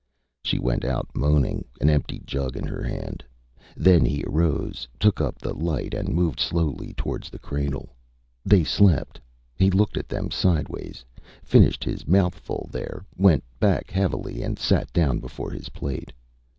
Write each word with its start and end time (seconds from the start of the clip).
Â 0.01 0.03
She 0.49 0.57
went 0.57 0.83
out 0.83 1.09
moaning, 1.15 1.63
an 1.79 1.87
empty 1.87 2.23
jug 2.25 2.57
in 2.57 2.65
her 2.65 2.81
hand. 2.81 3.23
Then 3.77 4.03
he 4.03 4.23
arose, 4.25 4.87
took 4.99 5.21
up 5.21 5.37
the 5.37 5.53
light, 5.53 5.93
and 5.93 6.15
moved 6.15 6.39
slowly 6.39 6.91
towards 6.95 7.29
the 7.29 7.37
cradle. 7.37 7.95
They 8.43 8.63
slept. 8.63 9.21
He 9.59 9.69
looked 9.69 9.97
at 9.97 10.09
them 10.09 10.31
sideways, 10.31 11.05
finished 11.43 11.83
his 11.83 12.07
mouthful 12.07 12.67
there, 12.71 13.05
went 13.15 13.43
back 13.59 13.91
heavily, 13.91 14.41
and 14.41 14.57
sat 14.57 14.91
down 14.91 15.19
before 15.19 15.51
his 15.51 15.69
plate. 15.69 16.11